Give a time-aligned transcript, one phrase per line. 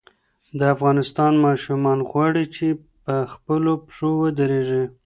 [0.59, 2.67] د افغانستان ماشومان غواړي چې
[3.05, 4.83] په خپلو پښو ودرېږي.